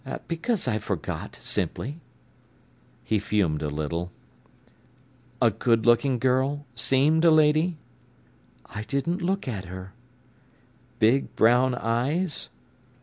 "Because 0.27 0.67
I 0.67 0.79
forgot, 0.79 1.35
simply." 1.39 1.99
He 3.03 3.19
fumed 3.19 3.61
a 3.61 3.67
little. 3.69 4.11
"A 5.39 5.51
good 5.51 5.85
looking 5.85 6.17
girl—seemed 6.17 7.23
a 7.23 7.29
lady?" 7.29 7.77
"I 8.65 8.81
didn't 8.81 9.21
look 9.21 9.47
at 9.47 9.65
her." 9.65 9.93
"Big 10.97 11.35
brown 11.35 11.75
eyes?" 11.75 12.49